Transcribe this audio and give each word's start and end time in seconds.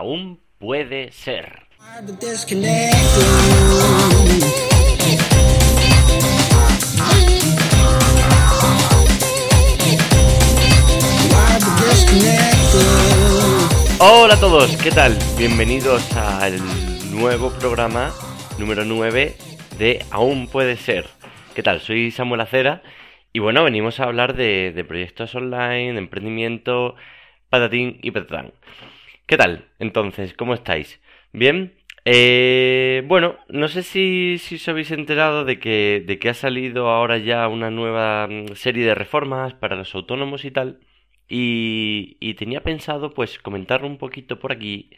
aún 0.00 0.40
puede 0.56 1.12
ser. 1.12 1.66
Hola 13.98 14.34
a 14.34 14.40
todos, 14.40 14.74
¿qué 14.78 14.90
tal? 14.90 15.18
Bienvenidos 15.36 16.16
al 16.16 16.56
nuevo 17.10 17.50
programa 17.50 18.10
número 18.58 18.86
9 18.86 19.36
de 19.76 20.02
Aún 20.10 20.48
puede 20.48 20.78
ser. 20.78 21.08
¿Qué 21.54 21.62
tal? 21.62 21.80
Soy 21.80 22.10
Samuel 22.10 22.40
Acera 22.40 22.80
y 23.34 23.40
bueno, 23.40 23.64
venimos 23.64 24.00
a 24.00 24.04
hablar 24.04 24.34
de, 24.34 24.82
proyectos 24.88 25.34
online, 25.34 25.92
de 25.92 25.98
emprendimiento, 25.98 26.94
patatín 27.50 27.98
y 28.00 28.12
patatán. 28.12 28.52
¿Qué 29.30 29.36
tal? 29.36 29.68
Entonces, 29.78 30.34
¿cómo 30.34 30.54
estáis? 30.54 31.00
¿Bien? 31.32 31.76
Eh, 32.04 33.04
bueno, 33.06 33.36
no 33.48 33.68
sé 33.68 33.84
si, 33.84 34.38
si, 34.38 34.56
os 34.56 34.68
habéis 34.68 34.90
enterado 34.90 35.44
de 35.44 35.60
que, 35.60 36.02
de 36.04 36.18
que 36.18 36.30
ha 36.30 36.34
salido 36.34 36.88
ahora 36.88 37.16
ya 37.18 37.46
una 37.46 37.70
nueva 37.70 38.26
mm, 38.26 38.56
serie 38.56 38.84
de 38.84 38.96
reformas 38.96 39.54
para 39.54 39.76
los 39.76 39.94
autónomos 39.94 40.44
y 40.44 40.50
tal. 40.50 40.80
Y, 41.28 42.16
y 42.18 42.34
tenía 42.34 42.64
pensado 42.64 43.14
pues 43.14 43.38
comentar 43.38 43.84
un 43.84 43.98
poquito 43.98 44.40
por 44.40 44.50
aquí 44.50 44.90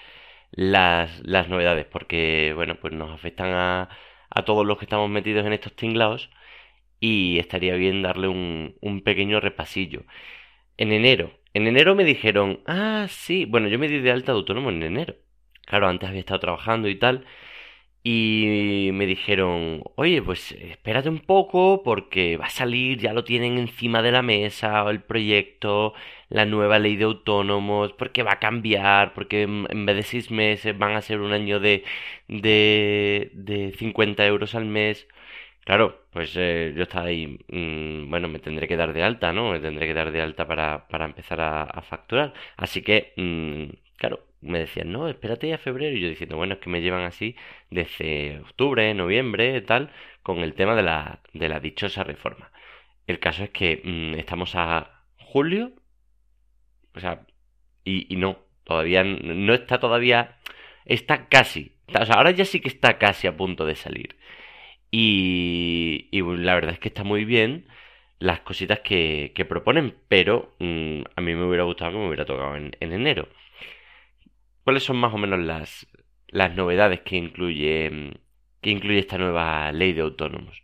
las, 0.53 1.21
las 1.27 1.49
novedades, 1.51 1.85
porque 1.87 2.53
bueno, 2.55 2.77
pues 2.81 2.95
nos 2.95 3.11
afectan 3.11 3.51
a, 3.53 3.91
a 4.31 4.45
todos 4.47 4.67
los 4.67 4.79
que 4.79 4.87
estamos 4.87 5.11
metidos 5.11 5.45
en 5.47 5.53
estos 5.53 5.77
tinglados 5.77 6.31
y 7.01 7.39
estaría 7.39 7.77
bien 7.77 8.03
darle 8.03 8.29
un, 8.29 8.77
un 8.81 9.03
pequeño 9.03 9.41
repasillo. 9.41 10.05
En 10.79 10.93
enero, 10.93 11.42
en 11.55 11.67
enero 11.67 11.95
me 11.95 12.05
dijeron, 12.05 12.61
ah, 12.67 13.07
sí, 13.11 13.45
bueno, 13.45 13.69
yo 13.69 13.79
me 13.79 13.89
di 13.89 14.01
de 14.01 14.11
alta 14.13 14.33
de 14.33 14.39
autónomo 14.39 14.71
en 14.71 14.83
enero. 14.83 15.17
Claro, 15.67 15.89
antes 15.89 16.09
había 16.09 16.21
estado 16.21 16.41
trabajando 16.41 16.89
y 16.89 16.97
tal. 16.99 17.25
Y 18.05 18.91
me 18.95 19.07
dijeron, 19.07 19.83
oye, 19.95 20.23
pues 20.23 20.53
espérate 20.53 21.09
un 21.09 21.21
poco 21.21 21.83
porque 21.85 22.37
va 22.37 22.47
a 22.47 22.51
salir, 22.51 22.99
ya 22.99 23.13
lo 23.13 23.23
tienen 23.25 23.59
encima 23.59 24.03
de 24.03 24.11
la 24.11 24.23
mesa, 24.23 24.89
el 24.91 25.03
proyecto, 25.03 25.95
la 26.29 26.45
nueva 26.45 26.81
ley 26.81 26.97
de 26.97 27.05
autónomos, 27.05 27.93
porque 27.93 28.25
va 28.25 28.33
a 28.35 28.39
cambiar, 28.41 29.15
porque 29.15 29.43
en 29.43 29.87
vez 29.87 29.97
de 29.97 30.03
seis 30.03 30.31
meses 30.33 30.77
van 30.77 30.97
a 30.97 31.03
ser 31.03 31.21
un 31.21 31.33
año 31.33 31.61
de, 31.61 31.85
de, 32.29 33.31
de 33.35 33.73
50 33.79 34.27
euros 34.27 34.55
al 34.57 34.65
mes. 34.67 35.07
Claro, 35.65 36.07
pues 36.11 36.33
eh, 36.37 36.73
yo 36.77 36.83
estaba 36.83 37.07
ahí, 37.07 37.39
mm, 37.49 38.11
bueno, 38.11 38.29
me 38.29 38.41
tendré 38.41 38.67
que 38.67 38.77
dar 38.77 38.93
de 38.93 39.03
alta, 39.05 39.33
¿no? 39.33 39.53
Me 39.53 39.61
tendré 39.61 39.87
que 39.87 39.95
dar 39.95 40.11
de 40.11 40.21
alta 40.21 40.47
para, 40.47 40.89
para 40.89 41.05
empezar 41.05 41.41
a, 41.41 41.83
facturar. 41.83 42.35
Así 42.57 42.83
que, 42.83 43.13
mm, 43.17 43.97
claro, 43.97 44.27
me 44.41 44.59
decían, 44.61 44.91
no, 44.93 45.09
espérate 45.09 45.53
a 45.55 45.59
febrero. 45.59 45.97
Y 45.97 46.01
yo 46.01 46.09
diciendo, 46.09 46.37
bueno, 46.37 46.55
es 46.55 46.61
que 46.61 46.71
me 46.71 46.81
llevan 46.83 47.05
así 47.05 47.37
desde 47.71 48.41
octubre, 48.41 48.93
noviembre, 48.95 49.61
tal, 49.63 49.93
con 50.23 50.39
el 50.41 50.55
tema 50.55 50.75
de 50.75 50.83
la, 50.83 51.21
de 51.33 51.49
la 51.49 51.61
dichosa 51.61 52.03
reforma. 52.05 52.51
El 53.07 53.21
caso 53.21 53.45
es 53.45 53.51
que 53.51 53.83
mm, 53.85 54.19
estamos 54.19 54.55
a 54.57 55.05
julio, 55.19 55.73
o 56.95 57.01
sea, 57.01 57.27
y 57.85 58.17
no, 58.17 58.39
todavía 58.65 59.05
no 59.05 59.55
está 59.55 59.79
todavía, 59.81 60.39
está 60.85 61.29
casi, 61.29 61.73
o 61.89 62.05
sea, 62.07 62.17
ahora 62.17 62.31
ya 62.31 62.45
sí 62.45 62.61
que 62.61 62.69
está 62.69 62.99
casi 62.99 63.27
a 63.27 63.37
punto 63.37 63.65
de 63.67 63.75
salir. 63.75 64.17
Y, 64.95 66.11
la 66.13 66.55
verdad 66.55 66.75
es 66.75 66.79
que 66.79 66.89
está 66.89 67.03
muy 67.03 67.25
bien 67.25 67.67
las 68.19 68.41
cositas 68.41 68.81
que, 68.81 69.33
proponen, 69.49 69.97
pero 70.09 70.55
mm, 70.61 71.03
a 71.17 71.21
mí 71.23 71.35
me 71.35 71.45
hubiera 71.47 71.65
gustado 71.65 71.93
que 71.93 71.99
me 71.99 72.07
hubiera 72.09 72.27
tocado 72.27 72.57
en, 72.57 72.73
enero. 72.81 73.29
¿Cuáles 74.65 74.85
son 74.85 74.99
más 74.99 75.13
o 75.15 75.19
menos 75.19 75.41
las, 75.41 75.87
las 76.29 76.55
novedades 76.55 77.01
que 77.01 77.17
incluye, 77.17 78.13
que 78.61 78.71
incluye 78.71 78.99
esta 78.99 79.19
nueva 79.19 79.73
ley 79.73 79.93
de 79.95 80.03
autónomos? 80.03 80.63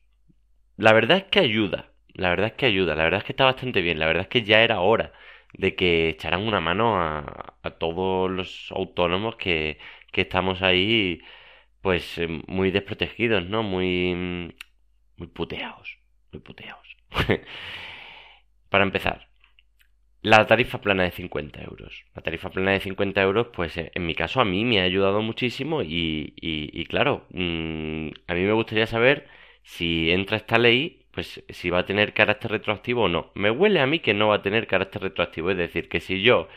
La 0.76 0.92
verdad 0.92 1.18
es 1.18 1.24
que 1.24 1.40
ayuda, 1.40 1.92
la 2.14 2.30
verdad 2.30 2.48
es 2.48 2.52
que 2.54 2.66
ayuda, 2.66 2.94
la 2.94 3.04
verdad 3.04 3.20
es 3.20 3.24
que 3.24 3.32
está 3.32 3.44
bastante 3.46 3.80
bien, 3.82 3.98
la 3.98 4.06
verdad 4.06 4.22
es 4.24 4.28
que 4.28 4.42
ya 4.42 4.62
era 4.62 4.80
hora 4.80 5.12
de 5.54 5.74
que 5.74 6.10
echaran 6.10 6.46
una 6.46 6.60
mano 6.60 7.00
a, 7.00 7.56
a 7.62 7.70
todos 7.72 8.30
los 8.30 8.70
autónomos 8.72 9.36
que, 9.36 9.78
que 10.12 10.22
estamos 10.22 10.62
ahí 10.62 11.22
pues 11.82 12.18
eh, 12.18 12.28
muy 12.46 12.70
desprotegidos, 12.70 13.48
¿no? 13.48 13.62
Muy, 13.62 14.54
muy 15.16 15.28
puteados, 15.28 15.98
muy 16.32 16.40
puteados. 16.40 16.96
Para 18.68 18.84
empezar, 18.84 19.28
la 20.22 20.46
tarifa 20.46 20.80
plana 20.80 21.04
de 21.04 21.10
50 21.12 21.62
euros. 21.62 22.04
La 22.14 22.22
tarifa 22.22 22.50
plana 22.50 22.72
de 22.72 22.80
50 22.80 23.22
euros, 23.22 23.48
pues 23.54 23.76
eh, 23.76 23.90
en 23.94 24.06
mi 24.06 24.14
caso 24.14 24.40
a 24.40 24.44
mí 24.44 24.64
me 24.64 24.80
ha 24.80 24.84
ayudado 24.84 25.22
muchísimo 25.22 25.82
y, 25.82 26.34
y, 26.36 26.84
claro, 26.86 27.26
mm, 27.30 28.08
a 28.26 28.34
mí 28.34 28.42
me 28.42 28.52
gustaría 28.52 28.86
saber 28.86 29.28
si 29.62 30.10
entra 30.10 30.36
esta 30.36 30.58
ley, 30.58 31.06
pues 31.12 31.44
si 31.48 31.70
va 31.70 31.80
a 31.80 31.86
tener 31.86 32.14
carácter 32.14 32.50
retroactivo 32.50 33.04
o 33.04 33.08
no. 33.08 33.30
Me 33.34 33.50
huele 33.50 33.80
a 33.80 33.86
mí 33.86 34.00
que 34.00 34.14
no 34.14 34.28
va 34.28 34.36
a 34.36 34.42
tener 34.42 34.66
carácter 34.66 35.02
retroactivo, 35.02 35.50
es 35.50 35.56
decir, 35.56 35.88
que 35.88 36.00
si 36.00 36.22
yo 36.22 36.48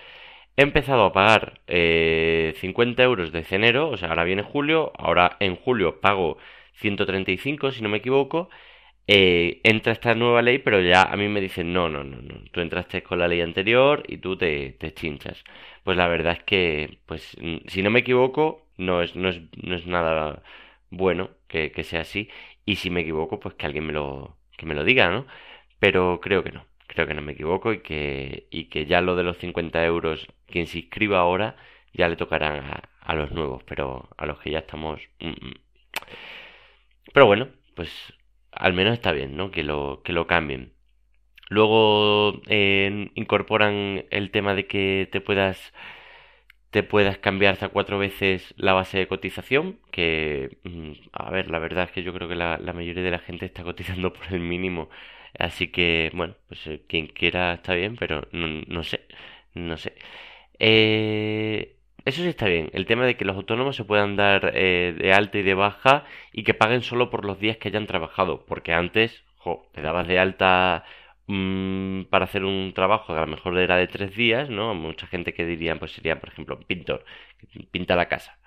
He 0.57 0.63
empezado 0.63 1.05
a 1.05 1.13
pagar 1.13 1.61
eh, 1.67 2.53
50 2.59 3.01
euros 3.03 3.31
de 3.31 3.45
enero, 3.51 3.89
o 3.89 3.97
sea, 3.97 4.09
ahora 4.09 4.23
viene 4.25 4.43
julio, 4.43 4.91
ahora 4.97 5.37
en 5.39 5.55
julio 5.55 6.01
pago 6.01 6.37
135, 6.75 7.71
si 7.71 7.81
no 7.81 7.89
me 7.89 7.97
equivoco. 7.97 8.49
Eh, 9.07 9.61
entra 9.63 9.93
esta 9.93 10.15
nueva 10.15 10.41
ley, 10.41 10.59
pero 10.59 10.81
ya 10.81 11.03
a 11.03 11.17
mí 11.17 11.27
me 11.27 11.41
dicen, 11.41 11.73
no, 11.73 11.89
no, 11.89 12.03
no, 12.03 12.21
no, 12.21 12.35
tú 12.51 12.61
entraste 12.61 13.03
con 13.03 13.19
la 13.19 13.27
ley 13.27 13.41
anterior 13.41 14.03
y 14.07 14.17
tú 14.17 14.37
te, 14.37 14.71
te 14.79 14.93
chinchas. 14.93 15.43
Pues 15.83 15.97
la 15.97 16.07
verdad 16.07 16.33
es 16.33 16.43
que, 16.43 16.99
pues, 17.05 17.37
si 17.67 17.81
no 17.83 17.89
me 17.89 17.99
equivoco, 18.01 18.67
no 18.77 19.01
es, 19.01 19.15
no 19.15 19.29
es, 19.29 19.41
no 19.63 19.75
es 19.75 19.85
nada 19.87 20.43
bueno 20.89 21.31
que, 21.47 21.71
que 21.71 21.83
sea 21.83 22.01
así. 22.01 22.29
Y 22.65 22.77
si 22.77 22.89
me 22.89 23.01
equivoco, 23.01 23.39
pues 23.39 23.55
que 23.55 23.65
alguien 23.65 23.85
me 23.85 23.93
lo, 23.93 24.37
que 24.57 24.65
me 24.65 24.75
lo 24.75 24.83
diga, 24.83 25.09
¿no? 25.11 25.25
Pero 25.79 26.19
creo 26.21 26.43
que 26.43 26.51
no 26.51 26.70
creo 26.91 27.07
que 27.07 27.13
no 27.13 27.21
me 27.21 27.33
equivoco, 27.33 27.73
y 27.73 27.79
que, 27.79 28.47
y 28.51 28.65
que 28.65 28.85
ya 28.85 29.01
lo 29.01 29.15
de 29.15 29.23
los 29.23 29.37
50 29.37 29.83
euros, 29.85 30.27
quien 30.47 30.67
se 30.67 30.79
inscriba 30.79 31.19
ahora, 31.19 31.55
ya 31.93 32.09
le 32.09 32.17
tocarán 32.17 32.63
a, 33.01 33.15
los 33.15 33.31
nuevos, 33.31 33.63
pero 33.63 34.09
a 34.17 34.25
los 34.25 34.39
que 34.39 34.51
ya 34.51 34.59
estamos... 34.59 35.01
Mm, 35.19 35.29
mm. 35.29 35.53
Pero 37.13 37.25
bueno, 37.25 37.47
pues 37.75 38.13
al 38.51 38.73
menos 38.73 38.93
está 38.93 39.11
bien, 39.11 39.35
¿no? 39.37 39.51
Que 39.51 39.63
lo, 39.63 40.01
que 40.03 40.13
lo 40.13 40.27
cambien. 40.27 40.73
Luego 41.49 42.41
incorporan 43.15 44.05
el 44.11 44.31
tema 44.31 44.55
de 44.55 44.67
que 44.67 45.09
te 45.11 45.21
puedas 45.21 45.73
te 46.71 46.83
puedas 46.83 47.17
cambiar 47.17 47.53
hasta 47.53 47.67
cuatro 47.69 47.99
veces 47.99 48.53
la 48.57 48.73
base 48.73 48.97
de 48.97 49.07
cotización, 49.07 49.79
que, 49.91 50.57
mm, 50.63 50.91
a 51.11 51.29
ver, 51.31 51.51
la 51.51 51.59
verdad 51.59 51.85
es 51.85 51.91
que 51.91 52.03
yo 52.03 52.13
creo 52.13 52.29
que 52.29 52.35
la 52.35 52.57
mayoría 52.73 53.03
de 53.03 53.11
la 53.11 53.19
gente 53.19 53.45
está 53.45 53.63
cotizando 53.63 54.13
por 54.13 54.33
el 54.33 54.39
mínimo 54.39 54.89
Así 55.39 55.69
que, 55.69 56.11
bueno, 56.13 56.35
pues 56.47 56.65
eh, 56.67 56.83
quien 56.87 57.07
quiera 57.07 57.53
está 57.53 57.73
bien, 57.73 57.95
pero 57.97 58.27
no, 58.31 58.83
sé, 58.83 59.01
no 59.53 59.77
sé. 59.77 59.93
Eh, 60.59 61.77
eso 62.05 62.21
sí 62.23 62.29
está 62.29 62.47
bien, 62.47 62.69
el 62.73 62.85
tema 62.85 63.05
de 63.05 63.15
que 63.17 63.25
los 63.25 63.35
autónomos 63.35 63.75
se 63.75 63.83
puedan 63.85 64.15
dar 64.15 64.51
eh, 64.55 64.95
de 64.97 65.13
alta 65.13 65.37
y 65.37 65.43
de 65.43 65.53
baja 65.53 66.05
y 66.33 66.43
que 66.43 66.53
paguen 66.53 66.81
solo 66.81 67.09
por 67.09 67.25
los 67.25 67.39
días 67.39 67.57
que 67.57 67.69
hayan 67.69 67.87
trabajado, 67.87 68.45
porque 68.45 68.73
antes, 68.73 69.23
jo, 69.37 69.67
te 69.73 69.81
dabas 69.81 70.07
de 70.07 70.19
alta 70.19 70.83
mm, 71.27 72.03
para 72.05 72.25
hacer 72.25 72.43
un 72.45 72.73
trabajo 72.73 73.13
que 73.13 73.19
a 73.19 73.21
lo 73.21 73.27
mejor 73.27 73.57
era 73.57 73.77
de 73.77 73.87
tres 73.87 74.15
días, 74.15 74.49
¿no? 74.49 74.73
Mucha 74.75 75.07
gente 75.07 75.33
que 75.33 75.45
diría, 75.45 75.75
pues 75.77 75.91
sería, 75.93 76.19
por 76.19 76.29
ejemplo, 76.29 76.59
pintor, 76.59 77.05
que 77.39 77.59
pinta 77.71 77.95
la 77.95 78.07
casa. 78.07 78.37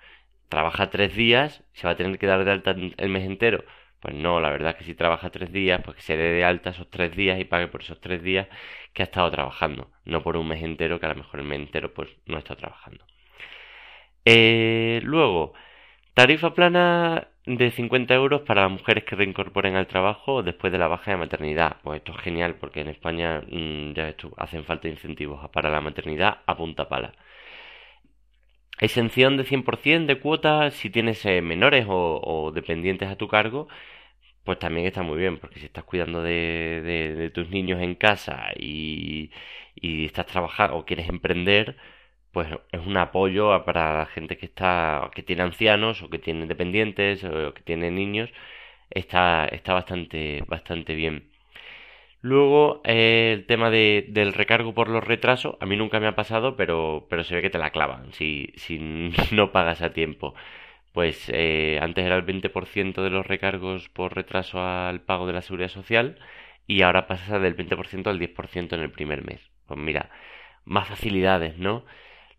Trabaja 0.49 0.89
tres 0.89 1.15
días, 1.15 1.63
se 1.73 1.87
va 1.87 1.93
a 1.93 1.95
tener 1.97 2.19
que 2.19 2.27
dar 2.27 2.45
de 2.45 2.51
alta 2.51 2.71
el 2.97 3.09
mes 3.09 3.23
entero 3.25 3.63
pues 4.05 4.15
no, 4.15 4.39
la 4.39 4.51
verdad 4.51 4.73
es 4.73 4.75
que 4.77 4.83
si 4.83 4.93
trabaja 4.93 5.31
tres 5.31 5.51
días, 5.51 5.81
pues 5.83 5.97
que 5.97 6.03
se 6.03 6.15
dé 6.15 6.31
de 6.33 6.45
alta 6.45 6.69
esos 6.69 6.87
tres 6.91 7.15
días 7.15 7.39
y 7.39 7.43
pague 7.43 7.67
por 7.67 7.81
esos 7.81 7.99
tres 7.99 8.21
días 8.21 8.47
que 8.93 9.01
ha 9.01 9.05
estado 9.05 9.31
trabajando, 9.31 9.89
no 10.05 10.21
por 10.21 10.37
un 10.37 10.47
mes 10.47 10.61
entero, 10.63 10.99
que 10.99 11.07
a 11.07 11.09
lo 11.09 11.15
mejor 11.15 11.39
el 11.39 11.47
mes 11.47 11.59
entero 11.59 11.91
pues 11.91 12.09
no 12.27 12.37
está 12.37 12.55
trabajando. 12.55 13.03
Eh, 14.23 14.99
luego, 15.03 15.53
tarifa 16.13 16.53
plana 16.53 17.29
de 17.47 17.71
50 17.71 18.13
euros 18.13 18.41
para 18.41 18.61
las 18.63 18.71
mujeres 18.73 19.05
que 19.05 19.15
reincorporen 19.15 19.75
al 19.75 19.87
trabajo 19.87 20.43
después 20.43 20.71
de 20.71 20.77
la 20.77 20.87
baja 20.87 21.09
de 21.09 21.17
maternidad. 21.17 21.77
Pues 21.81 21.97
esto 21.97 22.11
es 22.11 22.19
genial 22.19 22.57
porque 22.59 22.81
en 22.81 22.89
España 22.89 23.41
mm, 23.41 23.93
ya 23.93 24.09
esto, 24.09 24.33
hacen 24.37 24.65
falta 24.65 24.87
incentivos 24.87 25.49
para 25.49 25.71
la 25.71 25.81
maternidad 25.81 26.41
a 26.45 26.55
punta 26.55 26.87
pala. 26.89 27.13
Exención 28.79 29.37
de 29.37 29.45
100% 29.45 30.05
de 30.05 30.19
cuotas 30.19 30.73
si 30.73 30.89
tienes 30.89 31.25
eh, 31.25 31.41
menores 31.41 31.85
o, 31.87 32.51
dependientes 32.53 33.07
a 33.09 33.15
tu 33.15 33.27
cargo, 33.29 33.69
pues 34.45 34.59
también 34.59 34.87
está 34.87 35.03
muy 35.03 35.17
bien, 35.17 35.39
porque 35.39 35.59
si 35.59 35.65
estás 35.65 35.83
cuidando 35.85 36.21
de, 36.23 36.81
de, 37.17 37.29
tus 37.31 37.49
niños 37.49 37.81
en 37.81 37.95
casa 37.95 38.51
y, 38.57 39.31
y, 39.75 40.05
estás 40.05 40.27
trabajando 40.27 40.77
o 40.77 40.85
quieres 40.85 41.09
emprender, 41.09 41.77
pues 42.31 42.47
es 42.71 42.81
un 42.85 42.97
apoyo 42.97 43.65
para 43.65 43.99
la 43.99 44.05
gente 44.07 44.37
que 44.37 44.45
está 44.47 45.09
que 45.15 45.23
tiene 45.23 45.43
ancianos 45.43 46.03
o 46.03 46.09
que 46.09 46.19
tiene 46.19 46.47
dependientes 46.47 47.23
o 47.23 47.53
que 47.53 47.61
tiene 47.63 47.91
niños, 47.91 48.29
está, 48.89 49.47
está 49.47 49.73
bastante, 49.73 50.43
bastante 50.47 50.95
bien. 50.95 51.29
Luego, 52.21 52.81
eh, 52.85 53.33
el 53.33 53.45
tema 53.45 53.69
de, 53.69 54.05
del 54.09 54.33
recargo 54.33 54.73
por 54.73 54.89
los 54.89 55.03
retrasos, 55.03 55.55
a 55.59 55.65
mí 55.67 55.77
nunca 55.77 55.99
me 55.99 56.07
ha 56.07 56.15
pasado, 56.15 56.55
pero, 56.57 57.05
pero 57.09 57.23
se 57.23 57.35
ve 57.35 57.41
que 57.43 57.51
te 57.51 57.59
la 57.59 57.69
clavan 57.71 58.11
si, 58.13 58.51
si 58.57 58.79
no 59.31 59.51
pagas 59.51 59.81
a 59.83 59.93
tiempo. 59.93 60.33
Pues 60.95 61.29
eh, 61.33 61.77
antes 61.81 62.05
era 62.05 62.15
el 62.15 62.23
20% 62.23 63.03
de 63.03 63.09
los 63.09 63.27
recargos 63.27 63.89
por 63.89 64.15
retraso 64.15 64.61
al 64.61 65.01
pago 65.01 65.27
de 65.27 65.33
la 65.33 65.41
seguridad 65.41 65.67
social 65.69 66.17
y 66.67 66.83
ahora 66.83 67.05
pasa 67.07 67.37
del 67.39 67.53
20% 67.53 68.09
al 68.09 68.17
10% 68.17 68.75
en 68.75 68.81
el 68.81 68.91
primer 68.91 69.25
mes. 69.25 69.41
Pues 69.67 69.77
mira, 69.77 70.09
más 70.63 70.87
facilidades, 70.87 71.57
¿no? 71.57 71.85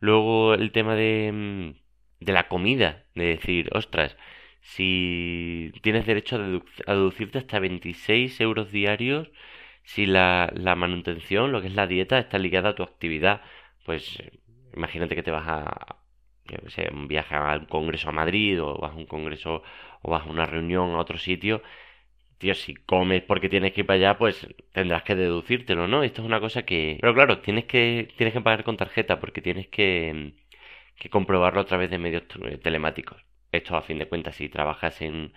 Luego 0.00 0.54
el 0.54 0.72
tema 0.72 0.94
de, 0.94 1.32
mm, 1.32 2.24
de 2.24 2.32
la 2.32 2.48
comida, 2.48 3.04
de 3.14 3.26
decir, 3.26 3.68
ostras, 3.74 4.16
si 4.62 5.72
tienes 5.82 6.06
derecho 6.06 6.36
a, 6.36 6.94
deducirte 6.94 7.38
hasta 7.38 7.58
26 7.60 8.40
euros 8.40 8.72
diarios 8.72 9.30
si 9.84 10.06
la, 10.06 10.50
la 10.54 10.76
manutención, 10.76 11.52
lo 11.52 11.60
que 11.62 11.68
es 11.68 11.74
la 11.74 11.86
dieta, 11.86 12.18
está 12.18 12.38
ligada 12.38 12.70
a 12.70 12.74
tu 12.74 12.82
actividad. 12.84 13.42
Pues 13.84 14.18
imagínate 14.74 15.14
que 15.14 15.22
te 15.22 15.30
vas 15.30 15.46
a, 15.48 15.98
yo 16.46 16.70
sé, 16.70 16.88
un 16.92 17.08
viaje 17.08 17.34
al 17.34 17.66
congreso 17.68 18.08
a 18.08 18.12
Madrid 18.12 18.62
o 18.62 18.78
vas 18.78 18.92
a 18.92 18.96
un 18.96 19.06
congreso 19.06 19.62
o 20.02 20.10
vas 20.10 20.26
a 20.26 20.30
una 20.30 20.46
reunión 20.46 20.90
a 20.94 20.98
otro 20.98 21.18
sitio 21.18 21.62
tío, 22.38 22.54
si 22.54 22.74
comes 22.74 23.22
porque 23.22 23.48
tienes 23.48 23.72
que 23.72 23.80
ir 23.82 23.86
para 23.86 23.96
allá, 23.96 24.18
pues 24.18 24.46
tendrás 24.72 25.02
que 25.02 25.14
deducírtelo, 25.14 25.88
¿no? 25.88 26.02
Esto 26.02 26.22
es 26.22 26.26
una 26.26 26.40
cosa 26.40 26.64
que... 26.64 26.98
Pero 27.00 27.14
claro, 27.14 27.40
tienes 27.40 27.64
que, 27.64 28.08
tienes 28.16 28.34
que 28.34 28.40
pagar 28.40 28.64
con 28.64 28.76
tarjeta 28.76 29.20
porque 29.20 29.40
tienes 29.42 29.68
que, 29.68 30.34
que 30.96 31.10
comprobarlo 31.10 31.60
a 31.60 31.66
través 31.66 31.90
de 31.90 31.98
medios 31.98 32.24
telemáticos. 32.62 33.24
Esto 33.52 33.76
a 33.76 33.82
fin 33.82 33.98
de 33.98 34.08
cuentas, 34.08 34.36
si 34.36 34.48
trabajas 34.48 35.00
en 35.02 35.32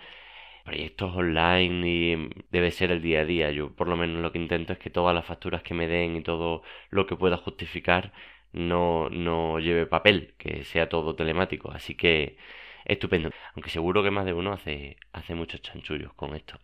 proyectos 0.64 1.16
online 1.16 1.88
y 1.88 2.30
debe 2.50 2.70
ser 2.70 2.90
el 2.92 3.02
día 3.02 3.20
a 3.20 3.24
día. 3.24 3.50
Yo 3.50 3.74
por 3.74 3.88
lo 3.88 3.96
menos 3.96 4.22
lo 4.22 4.32
que 4.32 4.38
intento 4.38 4.72
es 4.74 4.78
que 4.78 4.90
todas 4.90 5.14
las 5.14 5.26
facturas 5.26 5.62
que 5.62 5.74
me 5.74 5.86
den 5.88 6.16
y 6.16 6.22
todo 6.22 6.62
lo 6.90 7.06
que 7.06 7.16
pueda 7.16 7.36
justificar 7.38 8.12
no, 8.52 9.08
no 9.10 9.58
lleve 9.58 9.86
papel, 9.86 10.34
que 10.38 10.64
sea 10.64 10.88
todo 10.88 11.14
telemático. 11.14 11.70
Así 11.70 11.94
que 11.94 12.36
estupendo. 12.84 13.30
Aunque 13.54 13.70
seguro 13.70 14.02
que 14.02 14.10
más 14.10 14.24
de 14.24 14.32
uno 14.32 14.52
hace, 14.52 14.96
hace 15.12 15.34
muchos 15.34 15.62
chanchullos 15.62 16.12
con 16.14 16.34
esto. 16.34 16.58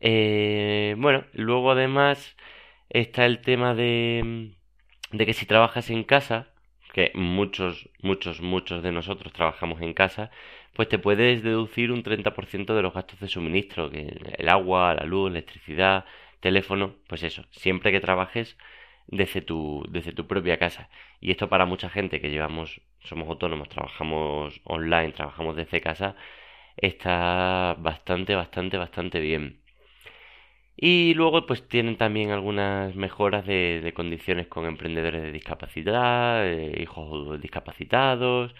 Eh, 0.00 0.94
bueno, 0.98 1.24
luego 1.32 1.70
además 1.70 2.36
está 2.90 3.24
el 3.24 3.40
tema 3.40 3.74
de, 3.74 4.52
de 5.12 5.26
que 5.26 5.32
si 5.32 5.46
trabajas 5.46 5.90
en 5.90 6.04
casa, 6.04 6.48
que 6.92 7.12
muchos, 7.14 7.88
muchos, 8.02 8.40
muchos 8.40 8.82
de 8.82 8.92
nosotros 8.92 9.32
trabajamos 9.32 9.80
en 9.80 9.94
casa, 9.94 10.30
pues 10.74 10.88
te 10.88 10.98
puedes 10.98 11.42
deducir 11.42 11.92
un 11.92 12.02
30% 12.02 12.74
de 12.74 12.82
los 12.82 12.94
gastos 12.94 13.20
de 13.20 13.28
suministro, 13.28 13.90
que 13.90 14.18
el 14.38 14.48
agua, 14.48 14.94
la 14.94 15.04
luz, 15.04 15.30
electricidad, 15.30 16.04
teléfono, 16.40 16.96
pues 17.06 17.22
eso, 17.22 17.44
siempre 17.50 17.92
que 17.92 18.00
trabajes 18.00 18.56
desde 19.06 19.42
tu, 19.42 19.84
desde 19.90 20.12
tu 20.12 20.26
propia 20.26 20.58
casa. 20.58 20.88
Y 21.20 21.30
esto 21.30 21.48
para 21.48 21.66
mucha 21.66 21.88
gente 21.90 22.20
que 22.20 22.30
llevamos, 22.30 22.80
somos 23.00 23.28
autónomos, 23.28 23.68
trabajamos 23.68 24.60
online, 24.64 25.12
trabajamos 25.12 25.56
desde 25.56 25.80
casa, 25.80 26.16
está 26.76 27.76
bastante, 27.78 28.34
bastante, 28.34 28.78
bastante 28.78 29.20
bien. 29.20 29.62
Y 30.76 31.14
luego 31.14 31.46
pues 31.46 31.68
tienen 31.68 31.96
también 31.96 32.30
algunas 32.30 32.94
mejoras 32.96 33.46
de, 33.46 33.92
condiciones 33.94 34.48
con 34.48 34.66
emprendedores 34.66 35.22
de 35.22 35.32
discapacidad, 35.32 36.46
eh, 36.46 36.80
hijos 36.82 37.40
discapacitados, 37.40 38.54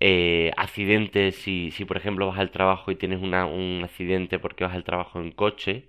eh, 0.00 0.52
accidentes, 0.56 1.36
si, 1.36 1.70
si 1.72 1.84
por 1.84 1.96
ejemplo 1.96 2.26
vas 2.28 2.38
al 2.38 2.50
trabajo 2.50 2.90
y 2.90 2.96
tienes 2.96 3.20
una, 3.22 3.46
un 3.46 3.82
accidente 3.84 4.38
porque 4.38 4.64
vas 4.64 4.74
al 4.74 4.84
trabajo 4.84 5.20
en 5.20 5.32
coche, 5.32 5.88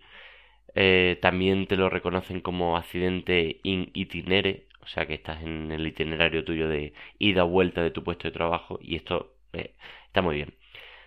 eh, 0.78 1.18
también 1.22 1.68
te 1.68 1.76
lo 1.76 1.90
reconocen 1.90 2.42
como 2.42 2.78
accidente 2.78 3.60
in 3.64 3.90
itinere, 3.94 4.68
o 4.82 4.88
sea 4.88 5.06
que 5.08 5.16
estás 5.16 5.42
en 5.44 5.72
el 5.72 5.86
itinerario 5.88 6.46
tuyo 6.46 6.70
de 6.70 6.94
ida-vuelta 7.20 7.82
de 7.84 7.92
tu 7.92 8.04
puesto 8.04 8.28
de 8.28 8.32
trabajo 8.32 8.80
y 8.82 8.96
esto 8.96 9.34
está 9.54 10.22
muy 10.22 10.36
bien. 10.36 10.54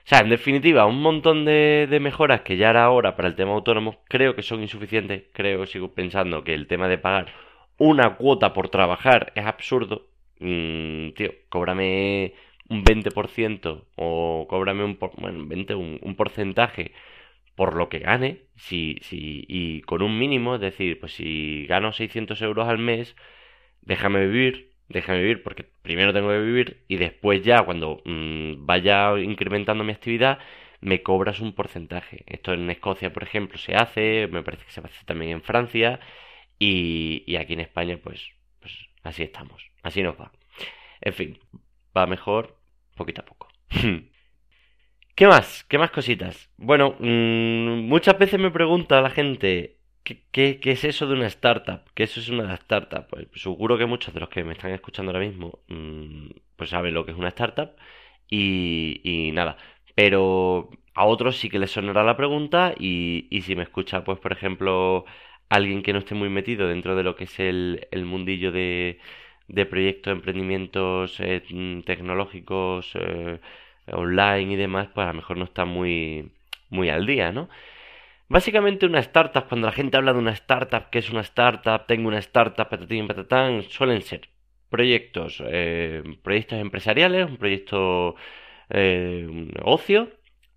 O 0.05 0.09
sea, 0.11 0.21
en 0.21 0.31
definitiva, 0.31 0.87
un 0.87 1.01
montón 1.01 1.45
de, 1.45 1.99
mejoras 2.01 2.41
que 2.41 2.57
ya 2.57 2.71
era 2.71 2.85
ahora 2.85 3.15
para 3.17 3.29
el 3.29 3.37
tema 3.37 3.53
autónomo, 3.53 4.03
creo 4.09 4.35
que 4.35 4.43
son 4.43 4.63
insuficientes. 4.63 5.25
Creo, 5.33 5.67
sigo 5.67 5.95
pensando 5.95 6.43
que 6.43 6.55
el 6.55 6.67
tema 6.67 6.89
de 6.89 6.99
pagar 6.99 7.27
una 7.79 8.17
cuota 8.17 8.53
por 8.53 8.71
trabajar 8.71 9.33
es 9.37 9.47
absurdo. 9.47 10.09
Mm, 10.41 11.11
tío, 11.13 11.31
cóbrame 11.49 12.35
un 12.69 12.83
20% 12.85 13.85
o 13.97 14.47
cóbrame 14.49 14.85
un, 14.85 14.99
bueno, 15.19 15.47
20, 15.47 15.75
un, 15.75 16.15
porcentaje 16.17 16.93
por 17.61 17.77
lo 17.77 17.91
que 17.91 17.99
gane, 17.99 18.47
si, 18.57 18.97
si, 19.03 19.45
y 19.47 19.83
con 19.83 20.01
un 20.01 20.19
mínimo, 20.19 20.55
es 20.55 20.63
decir, 20.63 20.99
pues 20.99 21.13
si 21.13 21.67
gano 21.67 21.93
600 21.93 22.41
euros 22.41 22.67
al 22.67 22.79
mes, 22.79 23.15
déjame 23.83 24.27
vivir, 24.27 24.73
déjame 24.89 25.21
vivir 25.21 25.43
porque 25.43 25.65
primero 25.83 26.15
tengo 26.15 26.31
que 26.31 26.41
vivir 26.41 26.87
y 26.89 26.97
después 26.97 27.43
ya 27.43 27.63
cuando 27.63 28.01
mm, 28.07 28.65
vaya 28.65 29.13
incrementando 29.19 29.85
mi 29.85 29.93
actividad 29.93 30.39
me 30.81 31.03
cobras 31.03 31.41
un 31.41 31.53
porcentaje. 31.55 32.25
Esto 32.29 32.55
en 32.55 32.71
Escocia, 32.71 33.13
por 33.13 33.25
ejemplo, 33.25 33.59
se 33.59 33.75
hace, 33.75 34.27
me 34.33 34.43
parece 34.43 34.65
que 34.65 34.73
se 34.73 34.81
hace 34.81 35.05
también 35.05 35.33
en 35.33 35.43
Francia 35.43 36.01
y, 36.59 37.25
y 37.27 37.37
aquí 37.37 37.53
en 37.53 37.61
España 37.61 37.99
pues, 38.03 38.27
pues 38.61 38.73
así 39.03 39.23
estamos, 39.23 39.71
así 39.83 40.03
nos 40.03 40.19
va. 40.19 40.33
En 41.03 41.13
fin, 41.13 41.39
va 41.95 42.07
mejor 42.07 42.57
poquito 42.97 43.21
a 43.21 43.27
poco. 43.27 43.49
¿Qué 45.21 45.27
más? 45.27 45.65
¿Qué 45.65 45.77
más 45.77 45.91
cositas? 45.91 46.51
Bueno, 46.57 46.97
mm, 46.99 47.87
muchas 47.87 48.19
veces 48.19 48.41
me 48.41 48.51
pregunta 48.51 49.03
la 49.03 49.11
gente, 49.11 49.77
¿Qué, 50.03 50.59
es 50.65 50.85
eso 50.85 51.07
de 51.07 51.13
una 51.13 51.27
startup? 51.27 51.83
¿Qué 51.95 52.05
eso 52.05 52.21
es 52.21 52.31
una 52.31 52.55
startup? 52.55 53.07
Pues 53.11 53.29
seguro 53.35 53.77
que 53.77 53.85
muchos 53.85 54.15
de 54.15 54.21
los 54.21 54.31
que 54.31 54.45
me 54.45 54.55
están 54.55 54.71
escuchando 54.73 55.13
ahora 55.13 55.27
mismo 55.27 55.59
mm, 55.69 56.29
pues 56.57 56.71
saben 56.71 56.95
lo 56.95 57.05
que 57.05 57.13
es 57.13 57.19
una 57.19 57.29
startup 57.29 57.73
y, 58.31 59.31
nada. 59.35 59.59
Pero 59.95 60.71
a 60.95 61.05
otros 61.05 61.37
sí 61.37 61.51
que 61.51 61.59
les 61.59 61.71
sonará 61.71 62.03
la 62.03 62.17
pregunta 62.17 62.75
y, 62.79 63.29
si 63.43 63.55
me 63.57 63.65
escucha, 63.65 64.05
pues 64.05 64.19
por 64.21 64.33
ejemplo, 64.33 65.05
alguien 65.51 65.83
que 65.83 65.93
no 65.93 65.99
esté 65.99 66.15
muy 66.15 66.31
metido 66.31 66.67
dentro 66.67 66.97
de 66.97 67.03
lo 67.03 67.15
que 67.17 67.25
es 67.25 67.39
el, 67.41 67.89
el 67.91 68.07
mundillo 68.07 68.53
de, 68.53 68.99
de 69.49 69.67
proyectos, 69.67 70.13
emprendimientos 70.13 71.21
eh, 71.21 71.43
mm, 71.51 71.81
tecnológicos 71.83 72.93
eh, 72.95 73.41
online 73.93 74.53
y 74.55 74.57
demás, 74.57 74.89
pues 74.95 75.05
a 75.07 75.11
lo 75.11 75.17
mejor 75.17 75.37
no 75.37 75.45
está 75.45 75.65
muy, 75.65 76.33
muy 76.71 76.89
al 76.91 77.07
día, 77.07 77.33
¿no? 77.33 77.49
Básicamente 78.29 78.87
una 78.87 79.01
startup, 79.01 79.49
cuando 79.49 79.67
la 79.67 79.73
gente 79.73 79.97
habla 79.97 80.13
de 80.13 80.21
una 80.21 80.33
startup, 80.33 80.91
que 80.91 81.01
es 81.01 81.11
una 81.11 81.23
startup, 81.23 81.87
tengo 81.87 82.09
una 82.09 82.19
startup, 82.19 82.69
patatín, 82.69 83.09
patatán, 83.09 83.63
suelen 83.65 84.03
ser 84.03 84.29
proyectos, 84.71 85.43
eh, 85.47 86.03
proyectos 86.23 86.61
empresariales, 86.61 87.29
un 87.29 87.37
proyecto 87.39 88.15
eh, 88.71 89.27
ocio, 89.63 90.11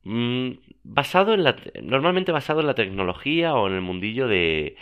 mm, 0.03 0.51
basado 0.83 1.33
en 1.33 1.43
la, 1.43 1.55
normalmente 1.81 2.31
basado 2.31 2.61
en 2.61 2.67
la 2.67 2.75
tecnología 2.75 3.55
o 3.55 3.67
en 3.67 3.73
el 3.75 3.81
mundillo 3.81 4.27
de, 4.27 4.75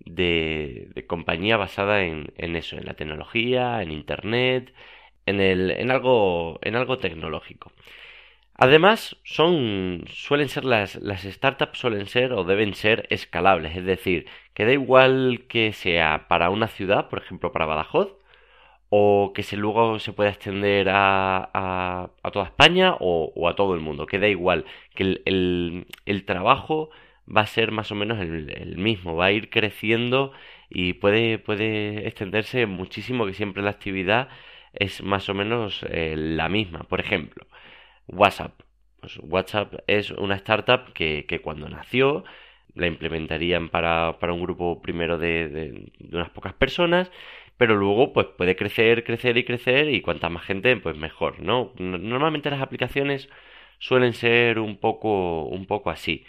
de, 0.00 0.90
de 0.94 1.06
compañía 1.06 1.56
basada 1.56 2.02
en, 2.04 2.32
en, 2.36 2.56
eso, 2.56 2.76
en 2.76 2.86
la 2.86 2.94
tecnología, 2.94 3.82
en 3.82 3.90
internet, 3.90 4.74
en, 5.26 5.40
el, 5.40 5.70
en, 5.70 5.90
algo, 5.90 6.58
en 6.62 6.76
algo 6.76 6.98
tecnológico. 6.98 7.72
Además, 8.56 9.16
son, 9.24 10.04
suelen 10.08 10.48
ser 10.48 10.64
las, 10.64 10.96
las 10.96 11.22
startups 11.22 11.78
suelen 11.78 12.06
ser 12.06 12.32
o 12.32 12.44
deben 12.44 12.74
ser 12.74 13.06
escalables, 13.10 13.76
es 13.76 13.84
decir, 13.84 14.26
que 14.54 14.64
da 14.64 14.72
igual 14.72 15.46
que 15.48 15.72
sea 15.72 16.28
para 16.28 16.50
una 16.50 16.68
ciudad, 16.68 17.08
por 17.08 17.18
ejemplo 17.20 17.52
para 17.52 17.66
Badajoz, 17.66 18.16
o 18.90 19.32
que 19.34 19.44
luego 19.56 19.98
se 19.98 20.12
pueda 20.12 20.30
extender 20.30 20.88
a, 20.88 21.50
a, 21.52 22.10
a 22.22 22.30
toda 22.30 22.44
España 22.46 22.94
o, 23.00 23.48
a 23.48 23.56
todo 23.56 23.74
el 23.74 23.80
mundo, 23.80 24.06
que 24.06 24.20
da 24.20 24.28
igual, 24.28 24.66
que 24.94 25.02
el, 25.02 25.22
el, 25.24 25.86
el 26.06 26.24
trabajo 26.24 26.90
va 27.26 27.40
a 27.42 27.46
ser 27.46 27.72
más 27.72 27.90
o 27.90 27.96
menos 27.96 28.20
el, 28.20 28.50
el, 28.50 28.76
mismo, 28.78 29.16
va 29.16 29.26
a 29.26 29.32
ir 29.32 29.50
creciendo 29.50 30.32
y 30.70 30.92
puede, 30.94 31.38
puede 31.38 32.06
extenderse 32.06 32.66
muchísimo, 32.66 33.26
que 33.26 33.34
siempre 33.34 33.64
la 33.64 33.70
actividad 33.70 34.28
es 34.74 35.02
más 35.02 35.28
o 35.28 35.34
menos 35.34 35.84
eh, 35.88 36.14
la 36.16 36.48
misma. 36.48 36.80
Por 36.84 37.00
ejemplo, 37.00 37.46
WhatsApp. 38.08 38.60
Pues 39.00 39.18
WhatsApp 39.22 39.74
es 39.86 40.10
una 40.10 40.36
startup 40.36 40.92
que, 40.92 41.26
que 41.28 41.40
cuando 41.40 41.68
nació 41.68 42.24
la 42.74 42.86
implementarían 42.86 43.68
para, 43.68 44.18
para 44.18 44.32
un 44.32 44.42
grupo 44.42 44.82
primero 44.82 45.18
de, 45.18 45.48
de, 45.48 45.92
unas 46.12 46.30
pocas 46.30 46.54
personas, 46.54 47.10
pero 47.56 47.76
luego 47.76 48.12
pues 48.12 48.26
puede 48.36 48.56
crecer, 48.56 49.04
crecer 49.04 49.36
y 49.36 49.44
crecer 49.44 49.90
y 49.90 50.00
cuanta 50.00 50.28
más 50.28 50.44
gente 50.44 50.76
pues 50.76 50.96
mejor, 50.96 51.40
¿no? 51.40 51.72
Normalmente 51.78 52.50
las 52.50 52.62
aplicaciones 52.62 53.28
suelen 53.78 54.12
ser 54.14 54.58
un 54.58 54.78
poco, 54.78 55.44
un 55.44 55.66
poco 55.66 55.90
así. 55.90 56.24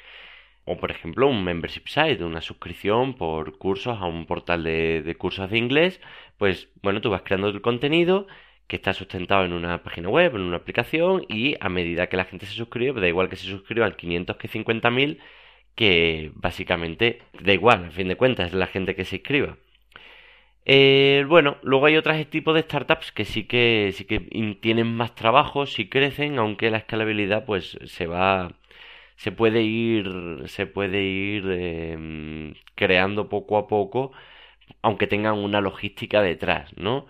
O 0.65 0.77
por 0.77 0.91
ejemplo 0.91 1.27
un 1.27 1.43
membership 1.43 1.87
site, 1.87 2.23
una 2.23 2.41
suscripción 2.41 3.13
por 3.15 3.57
cursos 3.57 3.97
a 3.99 4.05
un 4.05 4.25
portal 4.25 4.63
de, 4.63 5.01
de 5.03 5.15
cursos 5.15 5.49
de 5.49 5.57
inglés, 5.57 6.01
pues 6.37 6.69
bueno, 6.81 7.01
tú 7.01 7.09
vas 7.09 7.21
creando 7.23 7.47
el 7.49 7.61
contenido 7.61 8.27
que 8.67 8.75
está 8.77 8.93
sustentado 8.93 9.45
en 9.45 9.53
una 9.53 9.83
página 9.83 10.09
web, 10.09 10.35
en 10.35 10.41
una 10.41 10.57
aplicación, 10.57 11.25
y 11.29 11.55
a 11.59 11.69
medida 11.69 12.07
que 12.07 12.17
la 12.17 12.25
gente 12.25 12.45
se 12.45 12.53
suscribe, 12.53 12.99
da 12.99 13.07
igual 13.07 13.29
que 13.29 13.35
se 13.35 13.47
suscriba 13.47 13.85
al 13.85 13.95
500 13.95 14.37
que 14.37 14.49
50.000, 14.49 15.19
que 15.75 16.31
básicamente 16.35 17.21
da 17.41 17.53
igual, 17.53 17.85
a 17.85 17.91
fin 17.91 18.07
de 18.07 18.17
cuentas, 18.17 18.47
es 18.47 18.53
la 18.53 18.67
gente 18.67 18.95
que 18.95 19.05
se 19.05 19.17
inscriba. 19.17 19.57
Eh, 20.65 21.25
bueno, 21.27 21.57
luego 21.61 21.85
hay 21.85 21.95
otros 21.97 22.25
tipos 22.29 22.55
de 22.55 22.63
startups 22.63 23.11
que 23.11 23.25
sí 23.25 23.43
que 23.45 23.91
sí 23.93 24.05
que 24.05 24.19
tienen 24.61 24.87
más 24.95 25.13
trabajo, 25.13 25.67
sí 25.67 25.89
crecen, 25.89 26.39
aunque 26.39 26.71
la 26.71 26.77
escalabilidad 26.79 27.45
pues 27.45 27.77
se 27.85 28.07
va 28.07 28.51
se 29.15 29.31
puede 29.31 29.61
ir 29.63 30.43
se 30.47 30.65
puede 30.67 31.03
ir 31.03 31.45
em, 31.51 32.53
creando 32.75 33.29
poco 33.29 33.57
a 33.57 33.67
poco, 33.67 34.11
aunque 34.81 35.07
tengan 35.07 35.35
una 35.37 35.61
logística 35.61 36.21
detrás, 36.21 36.71
¿no? 36.77 37.07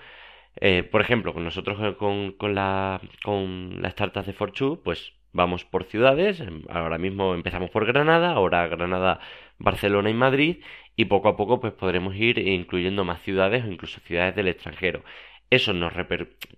Eh, 0.62 0.84
por 0.84 1.02
ejemplo, 1.02 1.34
con 1.34 1.44
nosotros 1.44 1.80
eh, 1.84 1.98
con, 1.98 2.32
con 2.34 2.56
la 2.56 3.02
con 3.24 3.82
las 3.82 3.94
startups 3.94 4.28
de 4.28 4.34
Fortune, 4.34 4.78
pues 4.84 5.14
vamos 5.34 5.66
por 5.66 5.84
ciudades. 5.86 6.40
Em, 6.40 6.64
ahora 6.70 6.98
mismo 6.98 7.34
empezamos 7.36 7.70
por 7.72 7.86
Granada, 7.86 8.32
ahora 8.32 8.68
Granada, 8.68 9.20
Barcelona 9.60 10.10
y 10.10 10.14
Madrid, 10.14 10.58
y 10.96 11.06
poco 11.06 11.30
a 11.30 11.38
poco 11.38 11.60
pues 11.60 11.74
podremos 11.74 12.16
ir 12.16 12.40
incluyendo 12.40 13.04
más 13.04 13.22
ciudades 13.22 13.66
o 13.66 13.72
incluso 13.72 14.00
ciudades 14.02 14.36
del 14.36 14.48
extranjero. 14.48 15.04
¿Eso 15.50 15.74
nos, 15.74 15.94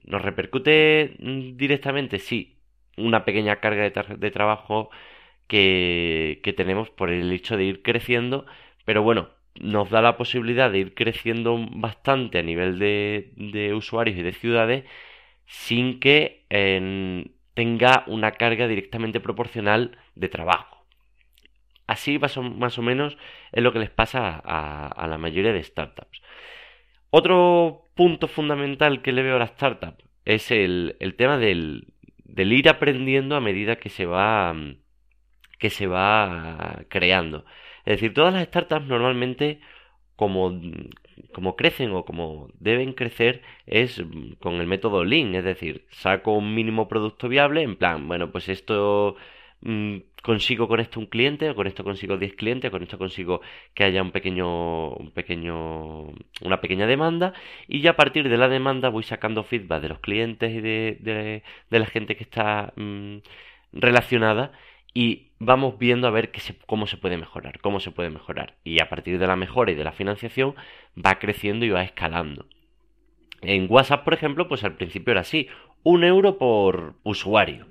nos 0.06 0.22
repercute 0.22 1.16
mm, 1.20 1.58
directamente? 1.58 2.20
Sí, 2.20 2.58
una 2.98 3.25
pequeña 3.25 3.58
carga 3.60 3.89
de, 3.89 4.32
trabajo 4.32 4.89
que, 5.48 6.54
tenemos 6.58 6.89
por 6.89 7.10
el 7.10 7.32
hecho 7.32 7.58
de 7.58 7.66
ir 7.66 7.82
creciendo, 7.82 8.46
pero 8.86 9.04
bueno, 9.04 9.30
nos 9.60 9.89
da 9.89 10.01
la 10.01 10.18
posibilidad 10.18 10.72
de 10.72 10.80
ir 10.80 10.94
creciendo 10.94 11.58
bastante 11.72 12.39
a 12.39 12.44
nivel 12.44 12.80
de, 12.80 13.32
de 13.36 13.74
usuarios 13.74 14.18
y 14.18 14.22
de 14.22 14.34
ciudades 14.34 14.86
sin 15.46 16.00
que 16.00 16.46
tenga 17.54 18.04
una 18.08 18.32
carga 18.32 18.68
directamente 18.68 19.20
proporcional 19.20 19.98
de 20.16 20.30
trabajo. 20.30 20.77
Así 21.88 22.20
más 22.20 22.38
o, 22.38 22.82
menos 22.82 23.18
es 23.54 23.63
lo 23.63 23.72
que 23.72 23.80
les 23.80 23.89
pasa 23.89 24.42
a, 24.44 25.08
la 25.08 25.18
mayoría 25.18 25.54
de 25.54 25.63
startups. 25.63 26.22
Otro 27.10 27.89
punto 27.96 28.27
fundamental 28.27 29.01
que 29.01 29.13
le 29.13 29.24
veo 29.24 29.38
a 29.38 29.39
la 29.39 29.46
startup 29.46 29.96
es 30.25 30.51
el, 30.51 30.98
tema 31.18 31.38
del, 31.38 31.94
ir 32.36 32.70
aprendiendo 32.70 33.38
a 33.38 33.42
medida 33.42 33.77
que 33.77 33.88
se 33.88 34.06
va 34.06 34.54
que 35.57 35.69
se 35.69 35.87
va 35.87 36.83
creando. 36.89 37.45
Es 37.85 37.95
decir, 37.95 38.13
todas 38.13 38.33
las 38.33 38.43
startups 38.45 38.87
normalmente 38.87 39.59
como, 40.17 40.59
como 41.33 41.55
crecen 41.55 41.91
o 41.93 42.03
como 42.05 42.49
deben 42.59 42.93
crecer 42.93 43.41
es 43.65 44.03
con 44.39 44.55
el 44.55 44.67
método 44.67 45.05
Lean, 45.05 45.35
es 45.35 45.43
decir, 45.45 45.85
saco 45.91 46.33
un 46.33 46.55
mínimo 46.55 46.87
producto 46.89 47.29
viable 47.29 47.61
en 47.61 47.75
plan, 47.77 48.07
bueno, 48.07 48.31
pues 48.31 48.49
esto 48.49 49.15
mm, 49.61 49.97
consigo 50.23 50.67
con 50.67 50.79
esto 50.79 50.99
un 50.99 51.05
cliente, 51.05 51.49
o 51.49 51.55
con 51.55 51.67
esto 51.67 51.83
consigo 51.83 52.17
10 52.17 52.35
clientes, 52.35 52.71
con 52.71 52.83
esto 52.83 52.97
consigo 52.97 53.41
que 53.73 53.83
haya 53.85 54.01
un 54.01 54.11
pequeño, 54.11 54.93
un 54.93 55.11
pequeño, 55.11 56.07
una 56.41 56.61
pequeña 56.61 56.87
demanda, 56.87 57.33
y 57.67 57.81
ya 57.81 57.91
a 57.91 57.95
partir 57.95 58.27
de 58.27 58.37
la 58.37 58.49
demanda 58.49 58.89
voy 58.89 59.03
sacando 59.03 59.43
feedback 59.43 59.81
de 59.81 59.89
los 59.89 59.99
clientes 59.99 60.51
y 60.53 60.61
de, 60.61 60.97
de, 61.69 61.79
la 61.79 61.85
gente 61.85 62.15
que 62.17 62.23
está 62.23 62.73
mm, 62.75 63.17
relacionada 63.73 64.51
y 64.98 65.27
vamos 65.38 65.77
viendo 65.77 66.08
a 66.08 66.10
ver 66.10 66.32
cómo 66.66 66.88
se 66.88 66.98
puede 66.98 67.18
mejorar, 67.18 67.60
cómo 67.60 67.80
se 67.80 67.92
puede 67.92 68.10
mejorar. 68.10 68.56
Y 68.63 68.82
a 68.82 68.89
partir 68.89 69.20
de 69.20 69.27
la 69.27 69.36
mejora 69.36 69.72
y 69.72 69.75
de 69.75 69.84
la 69.84 69.92
financiación 69.92 70.56
va 70.98 71.20
creciendo 71.20 71.68
y 71.68 71.70
va 71.70 71.84
escalando. 71.84 72.48
En 73.44 73.68
WhatsApp, 73.70 74.04
por 74.04 74.16
ejemplo, 74.16 74.48
pues 74.48 74.63
al 74.63 74.74
principio 74.74 75.12
era 75.12 75.22
así, 75.22 75.50
un 75.84 76.04
euro 76.04 76.39
por 76.39 76.96
usuario. 77.04 77.68